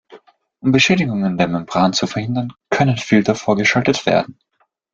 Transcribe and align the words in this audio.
Um 0.61 0.71
Beschädigungen 0.71 1.37
der 1.37 1.47
Membran 1.47 1.93
zu 1.93 2.07
verhindern, 2.07 2.53
können 2.71 2.97
Filter 2.97 3.35
vorgeschaltet 3.35 4.07
werden. 4.07 4.35